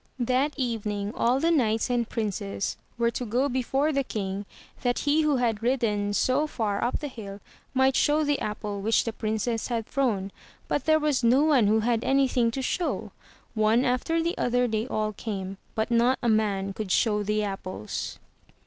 [0.17, 4.47] That evening all th^pKIglTts)and princes were to go before the king
[4.81, 7.39] that he who THROUGH FAIRY HALLS had ridden so far up the hill
[7.75, 10.31] might show the apple which the princess had thrown,
[10.67, 13.11] but there was no one who had anything to show.
[13.53, 18.17] One after the other they all came, but not a man could show the apples.